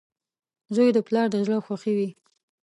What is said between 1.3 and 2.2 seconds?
د زړۀ خوښي وي.